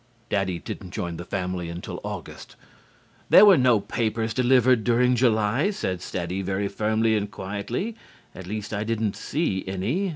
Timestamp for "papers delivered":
3.79-4.83